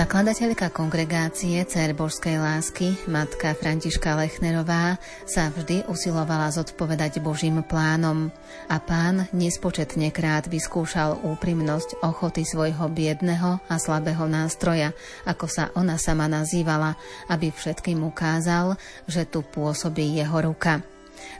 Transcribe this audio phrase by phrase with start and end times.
[0.00, 4.96] Zakladateľka kongregácie Cer Božskej lásky, matka Františka Lechnerová,
[5.28, 8.32] sa vždy usilovala zodpovedať Božím plánom
[8.72, 14.96] a pán nespočetne krát vyskúšal úprimnosť ochoty svojho biedného a slabého nástroja,
[15.28, 16.96] ako sa ona sama nazývala,
[17.28, 20.80] aby všetkým ukázal, že tu pôsobí jeho ruka.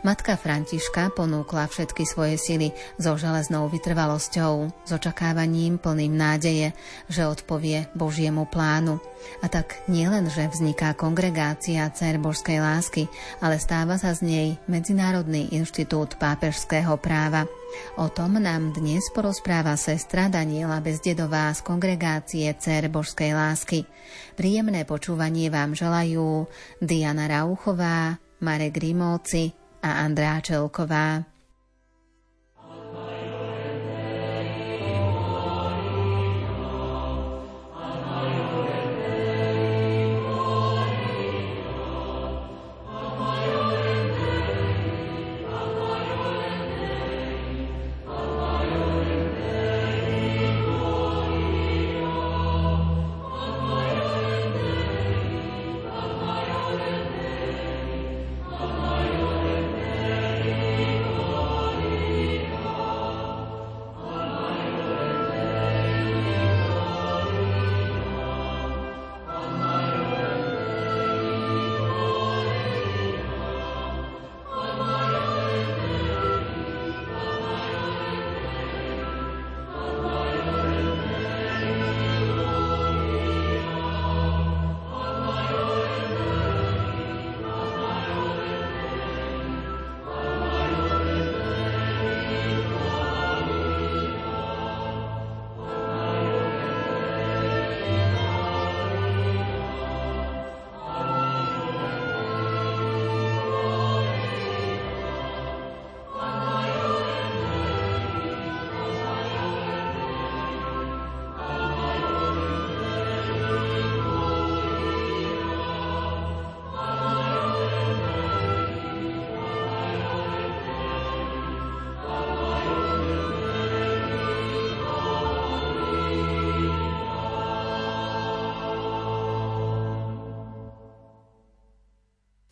[0.01, 6.73] Matka Františka ponúkla všetky svoje sily so železnou vytrvalosťou, s očakávaním plným nádeje,
[7.11, 8.99] že odpovie Božiemu plánu.
[9.45, 13.07] A tak nielen, že vzniká kongregácia Cer Božskej lásky,
[13.45, 17.45] ale stáva sa z nej Medzinárodný inštitút pápežského práva.
[18.01, 23.87] O tom nám dnes porozpráva sestra Daniela Bezdedová z kongregácie Cer Božskej lásky.
[24.35, 26.51] Príjemné počúvanie vám želajú
[26.83, 31.25] Diana Rauchová, Marek Rimóci, a Andrá Čelková.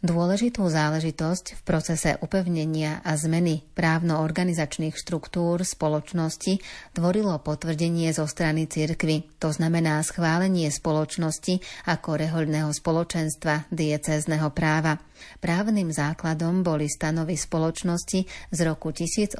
[0.09, 6.65] Dôležitú záležitosť v procese upevnenia a zmeny právno-organizačných štruktúr spoločnosti
[6.97, 11.61] tvorilo potvrdenie zo strany cirkvy, to znamená schválenie spoločnosti
[11.93, 14.97] ako rehoľného spoločenstva diecézneho práva.
[15.45, 19.37] Právnym základom boli stanovy spoločnosti z roku 1871,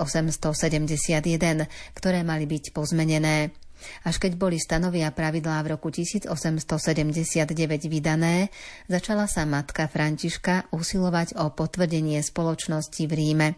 [1.97, 3.57] ktoré mali byť pozmenené.
[4.05, 7.47] Až keď boli stanovia pravidlá v roku 1879
[7.87, 8.51] vydané,
[8.91, 13.49] začala sa matka Františka usilovať o potvrdenie spoločnosti v Ríme.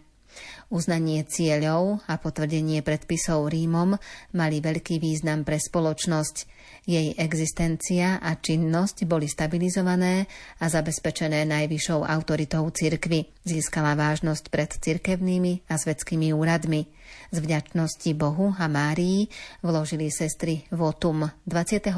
[0.71, 3.99] Uznanie cieľov a potvrdenie predpisov Rímom
[4.31, 6.47] mali veľký význam pre spoločnosť.
[6.91, 10.27] Jej existencia a činnosť boli stabilizované
[10.59, 13.31] a zabezpečené najvyššou autoritou cirkvy.
[13.47, 16.91] Získala vážnosť pred cirkevnými a svetskými úradmi.
[17.31, 19.31] Z vďačnosti Bohu a Márii
[19.63, 21.95] vložili sestry votum 29.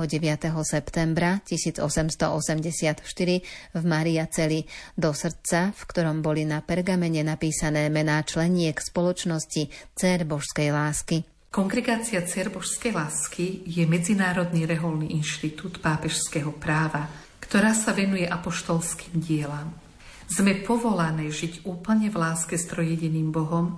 [0.60, 3.00] septembra 1884
[3.72, 10.28] v Maria Celi do srdca, v ktorom boli na pergamene napísané mená členiek spoločnosti Cer
[10.28, 11.31] Božskej lásky.
[11.52, 17.12] Kongregácia Cer Božskej lásky je Medzinárodný reholný inštitút pápežského práva,
[17.44, 19.68] ktorá sa venuje apoštolským dielam.
[20.32, 23.76] Sme povolané žiť úplne v láske s trojediným Bohom,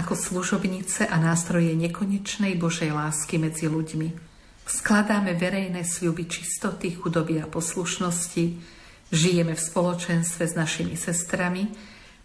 [0.00, 4.08] ako služobnice a nástroje nekonečnej Božej lásky medzi ľuďmi.
[4.64, 8.44] Skladáme verejné sľuby čistoty, chudoby a poslušnosti,
[9.12, 11.68] žijeme v spoločenstve s našimi sestrami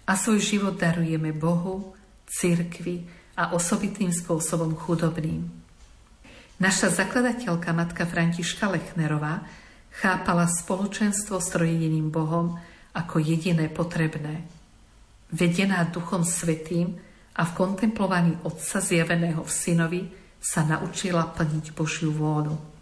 [0.07, 1.91] a svoj život darujeme Bohu,
[2.31, 5.47] cirkvi a osobitným spôsobom chudobným.
[6.59, 9.43] Naša zakladateľka matka Františka Lechnerová
[9.91, 12.55] chápala spoločenstvo s trojediným Bohom
[12.95, 14.47] ako jediné potrebné.
[15.35, 16.95] Vedená Duchom Svetým,
[17.35, 20.01] a v kontemplovaní Otca zjaveného v Synovi
[20.39, 22.74] sa naučila plniť Božiu vôľu.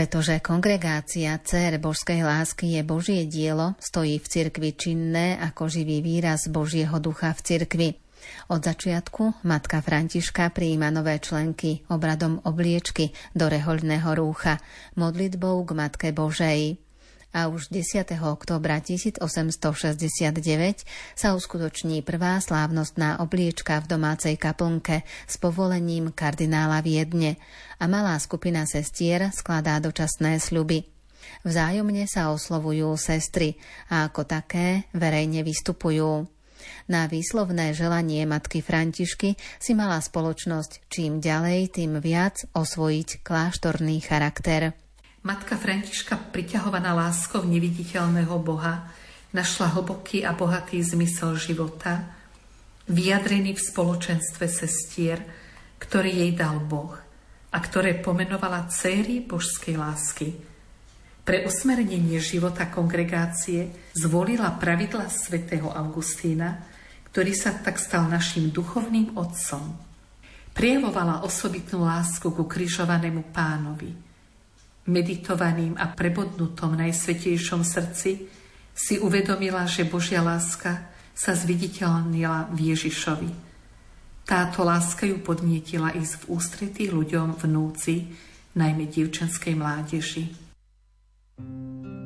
[0.00, 6.48] Pretože kongregácia Cér božskej lásky je Božie dielo, stojí v cirkvi činné ako živý výraz
[6.48, 7.88] Božieho ducha v cirkvi.
[8.48, 14.56] Od začiatku matka Františka prijíma nové členky obradom obliečky do rehoľného rúcha,
[14.96, 16.80] modlitbou k Matke Božej
[17.30, 18.10] a už 10.
[18.22, 20.82] oktobra 1869
[21.14, 27.38] sa uskutoční prvá slávnostná obliečka v domácej kaplnke s povolením kardinála Viedne
[27.78, 30.82] a malá skupina sestier skladá dočasné sľuby.
[31.46, 33.54] Vzájomne sa oslovujú sestry
[33.88, 36.26] a ako také verejne vystupujú.
[36.90, 44.74] Na výslovné želanie matky Františky si mala spoločnosť čím ďalej, tým viac osvojiť kláštorný charakter.
[45.20, 48.88] Matka Františka, priťahovaná láskou neviditeľného Boha,
[49.36, 52.08] našla hlboký a bohatý zmysel života,
[52.88, 55.20] vyjadrený v spoločenstve sestier,
[55.76, 56.96] ktorý jej dal Boh
[57.52, 60.40] a ktoré pomenovala céry božskej lásky.
[61.20, 66.64] Pre usmernenie života kongregácie zvolila pravidla svätého Augustína,
[67.12, 69.68] ktorý sa tak stal našim duchovným otcom.
[70.56, 73.92] Prejavovala osobitnú lásku ku križovanému pánovi–
[74.90, 78.26] meditovaným a prebodnutom najsvetejšom srdci
[78.74, 83.30] si uvedomila, že Božia láska sa zviditeľnila v Ježišovi.
[84.26, 87.94] Táto láska ju podnietila ísť v ústretí ľuďom v núci,
[88.58, 90.24] najmä dievčenskej mládeži.
[91.40, 91.99] thank you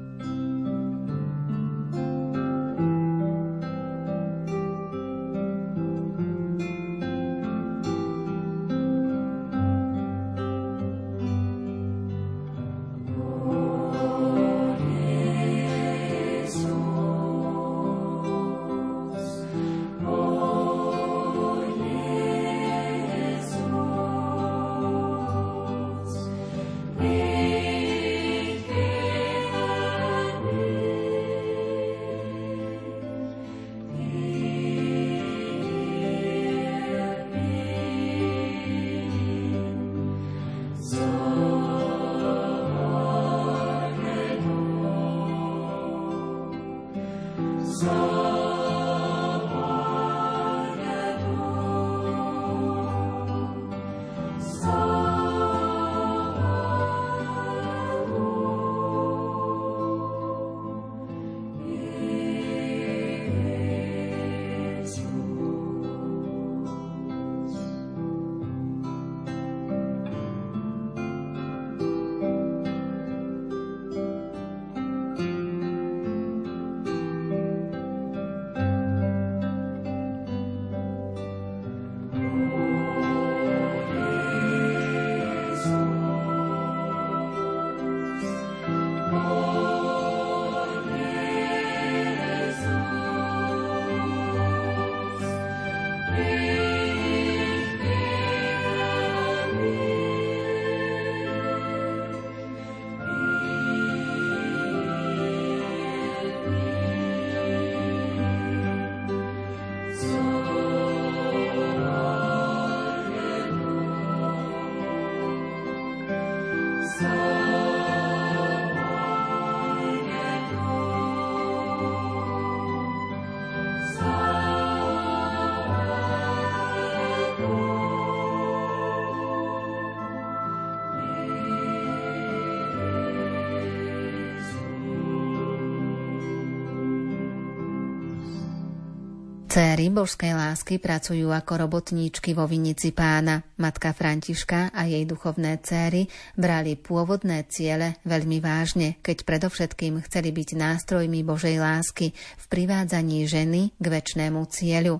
[139.55, 143.39] Céry božskej lásky pracujú ako robotníčky vo vinici pána.
[143.55, 150.58] Matka Františka a jej duchovné céry brali pôvodné ciele veľmi vážne, keď predovšetkým chceli byť
[150.58, 154.99] nástrojmi Božej lásky v privádzaní ženy k väčšnému cieľu.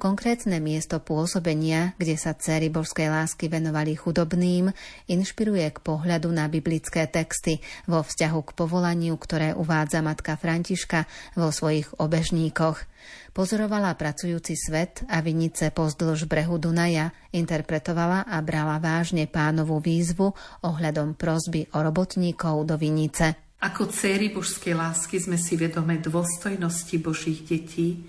[0.00, 4.72] Konkrétne miesto pôsobenia, kde sa céry božskej lásky venovali chudobným,
[5.08, 11.04] inšpiruje k pohľadu na biblické texty vo vzťahu k povolaniu, ktoré uvádza matka Františka
[11.36, 12.90] vo svojich obežníkoch.
[13.30, 20.34] Pozorovala pracujúci svet a vinice pozdĺž brehu Dunaja, interpretovala a brala vážne pánovú výzvu
[20.66, 23.50] ohľadom prozby o robotníkov do vinice.
[23.60, 28.08] Ako céry božskej lásky sme si vedome dôstojnosti Božích detí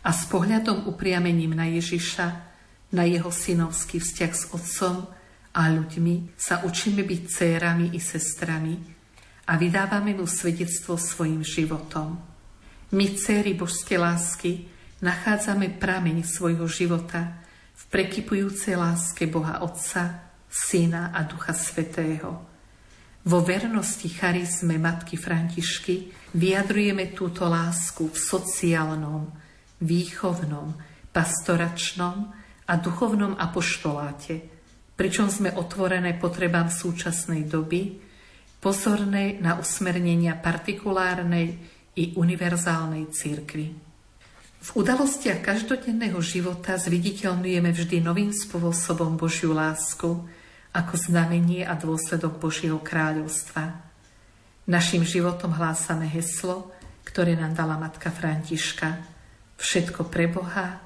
[0.00, 2.26] a s pohľadom upriamením na Ježiša,
[2.96, 5.06] na jeho synovský vzťah s otcom
[5.54, 8.74] a ľuďmi sa učíme byť cérami i sestrami
[9.50, 12.18] a vydávame mu svedectvo svojim životom.
[12.90, 14.66] My, céry božskej lásky,
[15.02, 17.38] nachádzame prameň svojho života
[17.74, 22.46] v prekypujúcej láske Boha Otca, Syna a Ducha Svetého.
[23.20, 29.28] Vo vernosti charizme Matky Františky vyjadrujeme túto lásku v sociálnom,
[29.80, 30.76] výchovnom,
[31.10, 32.16] pastoračnom
[32.68, 34.40] a duchovnom apoštoláte,
[34.94, 37.98] pričom sme otvorené potrebám súčasnej doby,
[38.60, 41.56] pozornej na usmernenia partikulárnej
[41.96, 43.66] i univerzálnej církvy.
[44.60, 50.20] V udalostiach každodenného života zviditeľňujeme vždy novým spôsobom Božiu lásku
[50.76, 53.80] ako znamenie a dôsledok Božieho kráľovstva.
[54.68, 56.70] Našim životom hlásame heslo,
[57.08, 59.00] ktoré nám dala matka Františka.
[59.60, 60.80] Všetko pre Boha,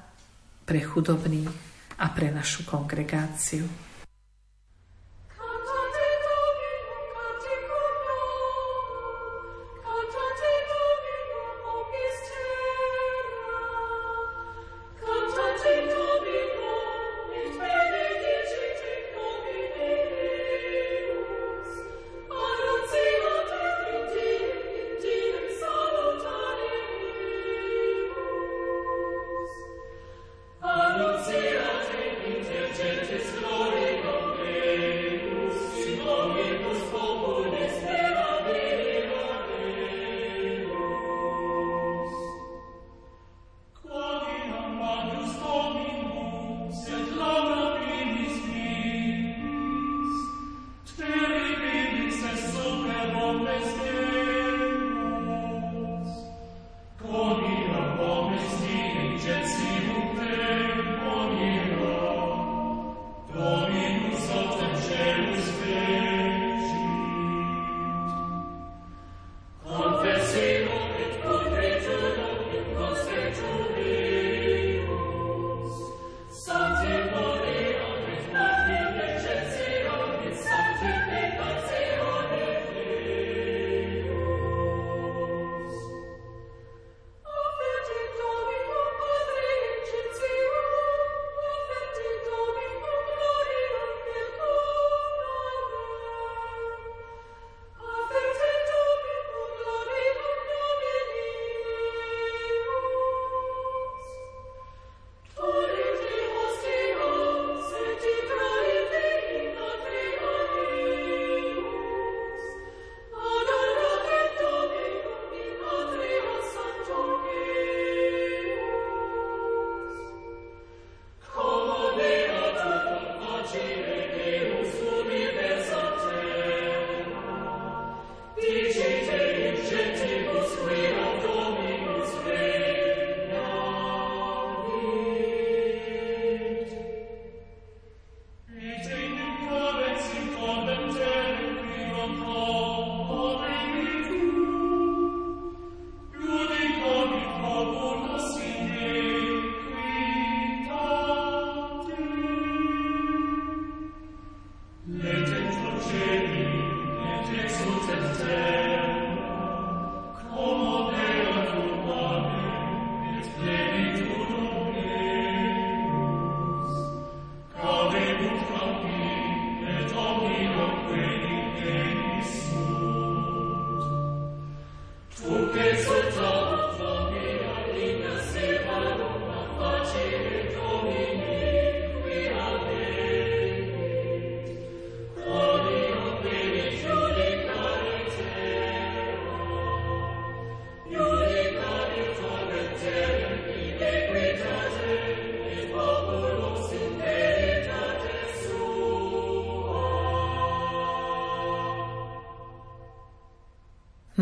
[0.67, 1.47] pre chudobných
[1.95, 3.84] a pre našu kongregáciu.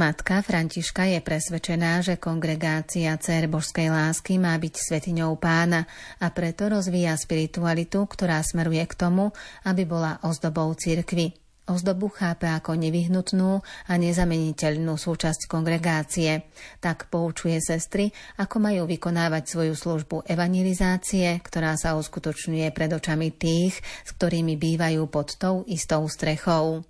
[0.03, 5.87] Matka Františka je presvedčená, že kongregácia Cer Božskej lásky má byť svetiňou pána
[6.19, 9.31] a preto rozvíja spiritualitu, ktorá smeruje k tomu,
[9.63, 11.31] aby bola ozdobou cirkvy.
[11.71, 16.51] Ozdobu chápe ako nevyhnutnú a nezameniteľnú súčasť kongregácie.
[16.83, 18.11] Tak poučuje sestry,
[18.43, 25.07] ako majú vykonávať svoju službu evangelizácie, ktorá sa uskutočňuje pred očami tých, s ktorými bývajú
[25.07, 26.83] pod tou istou strechou.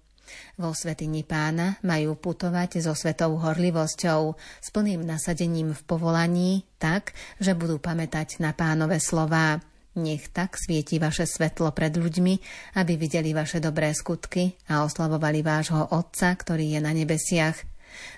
[0.57, 7.57] Vo Svetini pána majú putovať so svetou horlivosťou, s plným nasadením v povolaní, tak, že
[7.57, 9.59] budú pamätať na pánové slová.
[9.93, 12.33] Nech tak svieti vaše svetlo pred ľuďmi,
[12.81, 17.61] aby videli vaše dobré skutky a oslavovali vášho Otca, ktorý je na nebesiach.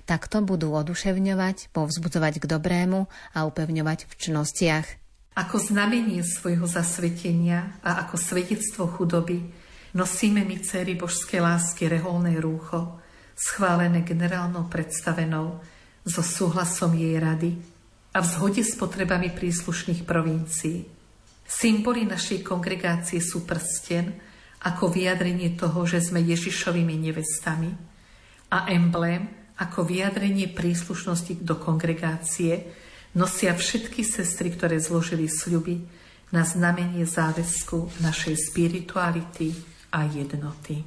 [0.08, 4.88] Takto budú oduševňovať, povzbudzovať k dobrému a upevňovať v čnostiach.
[5.36, 9.44] Ako znamenie svojho zasvetenia a ako svedectvo chudoby
[9.96, 13.00] nosíme my céry božskej lásky reholné rúcho,
[13.34, 15.64] schválené generálnou predstavenou,
[16.06, 17.58] so súhlasom jej rady
[18.14, 20.86] a v zhode s potrebami príslušných provincií.
[21.46, 24.14] Symboly našej kongregácie sú prsten
[24.62, 27.74] ako vyjadrenie toho, že sme Ježišovými nevestami
[28.54, 29.26] a emblém
[29.58, 32.70] ako vyjadrenie príslušnosti do kongregácie
[33.18, 35.82] nosia všetky sestry, ktoré zložili sľuby
[36.34, 40.84] na znamenie záväzku našej spirituality a jednoty.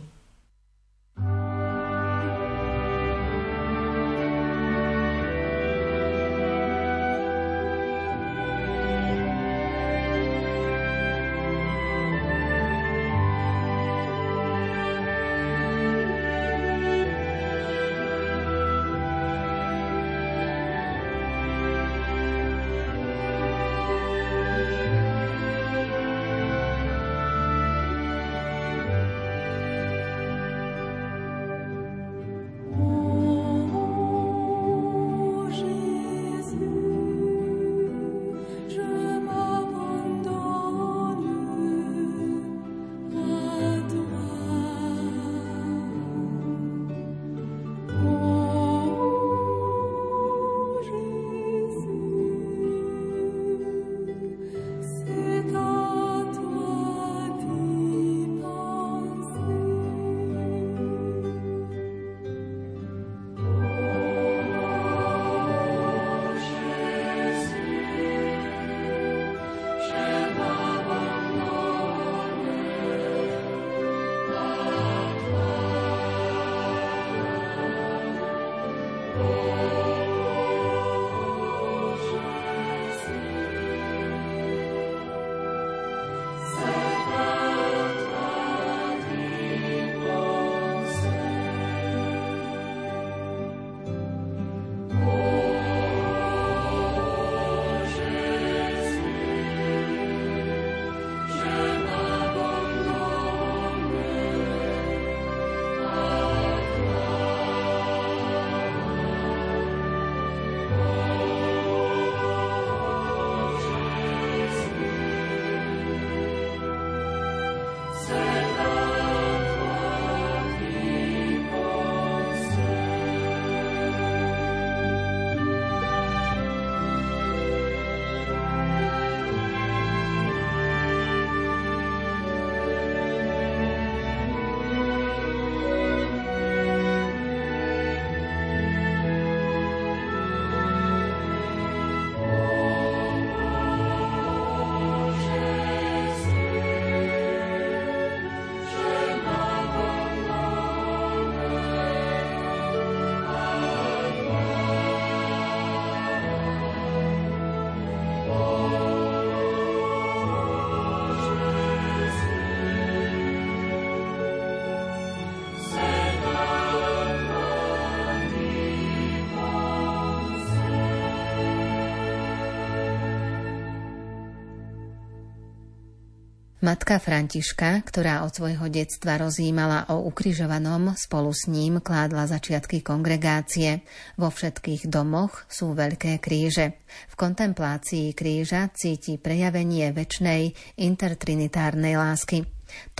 [176.68, 183.88] Matka Františka, ktorá od svojho detstva rozjímala o ukrižovanom, spolu s ním kládla začiatky kongregácie.
[184.20, 186.85] Vo všetkých domoch sú veľké kríže.
[187.09, 192.44] V kontemplácii kríža cíti prejavenie väčšnej intertrinitárnej lásky.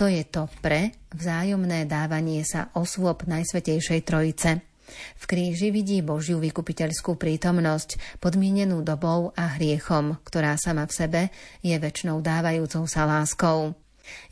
[0.01, 4.51] To je to pre vzájomné dávanie sa osôb Najsvetejšej Trojice–
[4.91, 11.21] v kríži vidí Božiu vykupiteľskú prítomnosť, podmienenú dobou a hriechom, ktorá sama v sebe
[11.61, 13.77] je väčšnou dávajúcou sa láskou.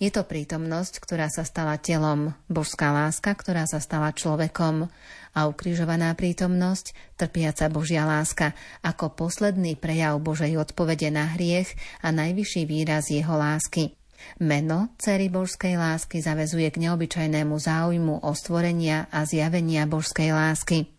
[0.02, 4.89] Je to prítomnosť, ktorá sa stala telom, božská láska, ktorá sa stala človekom
[5.38, 12.65] a ukrižovaná prítomnosť, trpiaca Božia láska, ako posledný prejav Božej odpovede na hriech a najvyšší
[12.65, 13.93] výraz jeho lásky.
[14.38, 20.89] Meno cery božskej lásky zavezuje k neobyčajnému záujmu o stvorenia a zjavenia božskej lásky.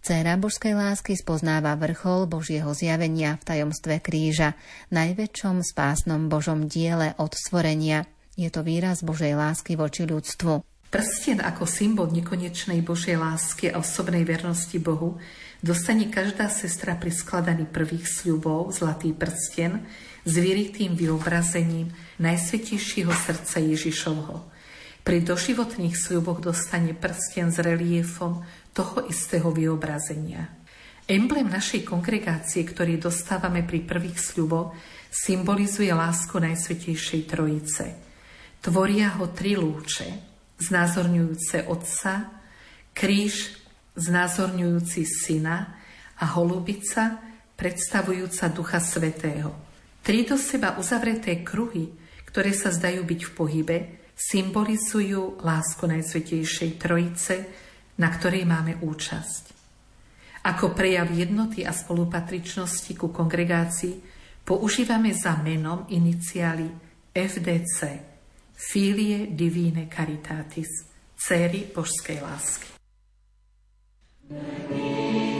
[0.00, 4.56] Cera božskej lásky spoznáva vrchol Božieho zjavenia v tajomstve kríža,
[4.88, 8.08] najväčšom spásnom Božom diele od stvorenia.
[8.38, 10.64] Je to výraz Božej lásky voči ľudstvu.
[10.88, 15.20] Prsten ako symbol nekonečnej Božej lásky a osobnej vernosti Bohu
[15.60, 19.84] dostane každá sestra pri skladaní prvých sľubov, zlatý prsten,
[20.28, 21.88] s vyritým vyobrazením
[22.20, 24.44] Najsvetejšieho srdca Ježišovho.
[25.00, 28.44] Pri doživotných sľuboch dostane prsten s reliefom
[28.76, 30.52] toho istého vyobrazenia.
[31.08, 34.76] Emblem našej kongregácie, ktorý dostávame pri prvých sľuboch,
[35.08, 37.96] symbolizuje lásku Najsvetejšej Trojice.
[38.60, 40.12] Tvoria ho tri lúče,
[40.60, 42.44] znázorňujúce Otca,
[42.92, 43.56] kríž
[43.96, 45.80] znázorňujúci Syna
[46.20, 47.16] a holubica
[47.56, 49.67] predstavujúca Ducha Svetého.
[50.08, 51.92] Tri do seba uzavreté kruhy,
[52.24, 53.76] ktoré sa zdajú byť v pohybe,
[54.16, 57.36] symbolizujú lásku Najsvetejšej Trojice,
[58.00, 59.52] na ktorej máme účasť.
[60.48, 64.00] Ako prejav jednoty a spolupatričnosti ku kongregácii
[64.48, 66.72] používame za menom iniciály
[67.12, 67.78] FDC,
[68.56, 70.88] Filie Divine Caritatis,
[71.20, 72.70] céry božskej lásky.
[74.32, 75.37] Amen.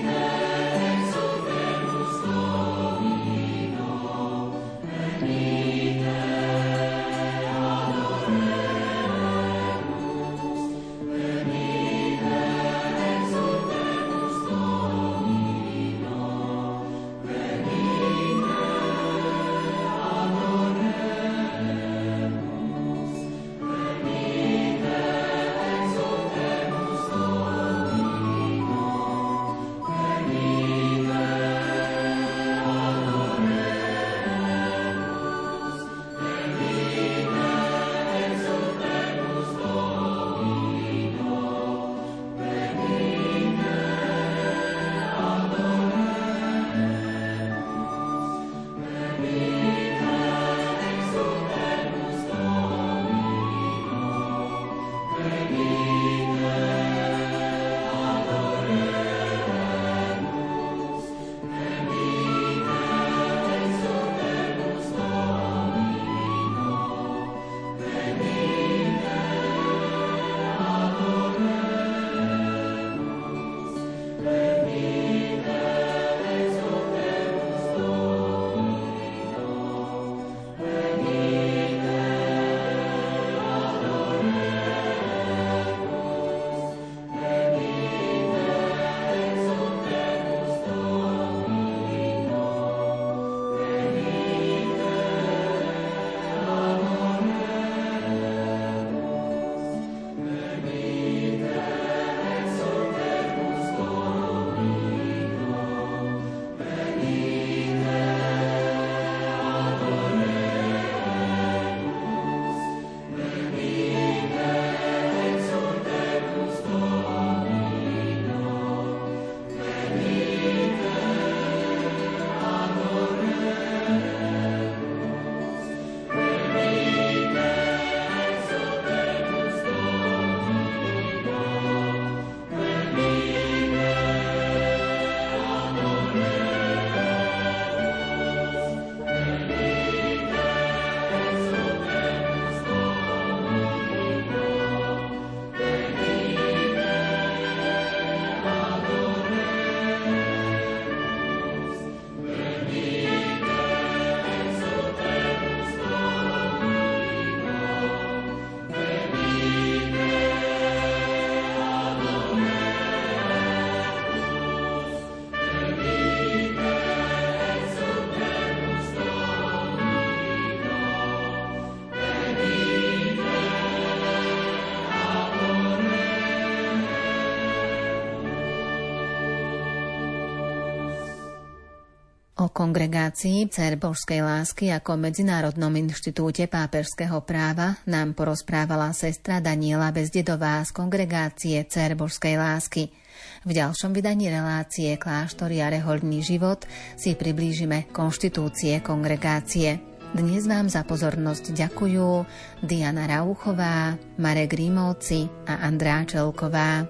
[182.39, 190.63] O kongregácii Cer Božskej lásky ako Medzinárodnom inštitúte pápežského práva nám porozprávala sestra Daniela Bezdedová
[190.63, 192.95] z kongregácie Cer Božskej lásky.
[193.43, 196.63] V ďalšom vydaní relácie Kláštory a rehoľný život
[196.95, 199.83] si priblížime konštitúcie kongregácie.
[200.15, 202.23] Dnes vám za pozornosť ďakujú
[202.63, 206.87] Diana Rauchová, Marek Rímovci a Andrá Čelková.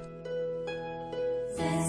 [1.56, 1.88] Cez